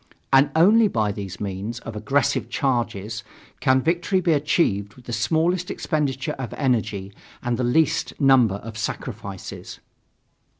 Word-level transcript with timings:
And 0.33 0.49
only 0.55 0.87
by 0.87 1.11
these 1.11 1.39
means 1.39 1.77
of 1.81 1.95
aggressive 1.95 2.49
charges 2.49 3.23
can 3.59 3.83
victory 3.83 4.19
be 4.19 4.33
achieved 4.33 4.95
with 4.95 5.05
the 5.05 5.13
smallest 5.13 5.69
expenditure 5.69 6.33
of 6.39 6.55
energy 6.57 7.13
and 7.43 7.55
the 7.55 7.63
least 7.63 8.19
number 8.19 8.55
of 8.55 8.79
sacrifices. 8.79 9.79